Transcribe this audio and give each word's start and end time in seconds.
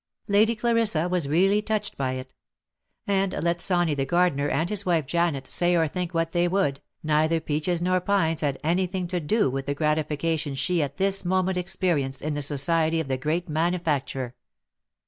Lady 0.27 0.55
Clarissa 0.55 1.07
was 1.07 1.29
really 1.29 1.61
touched 1.61 1.95
by 1.95 2.13
it; 2.13 2.33
and 3.05 3.33
let 3.43 3.59
Sawny 3.61 3.93
the 3.95 4.03
gar* 4.03 4.31
dener, 4.31 4.51
and 4.51 4.67
his 4.67 4.83
wife 4.83 5.05
Janet, 5.05 5.45
say 5.45 5.75
or 5.75 5.87
think 5.87 6.11
what 6.11 6.31
they 6.31 6.47
would, 6.47 6.79
neither 7.03 7.39
peaches 7.39 7.83
nor 7.83 8.01
pines 8.01 8.41
had 8.41 8.59
any 8.63 8.87
thing 8.87 9.07
to 9.09 9.19
do 9.19 9.47
with 9.47 9.67
the 9.67 9.75
gratification 9.75 10.55
she 10.55 10.81
at 10.81 10.97
this 10.97 11.23
moment 11.23 11.59
experienced 11.59 12.23
in 12.23 12.33
the 12.33 12.41
society 12.41 12.99
of 12.99 13.09
the 13.09 13.17
great 13.19 13.47
manufacturer. 13.47 14.33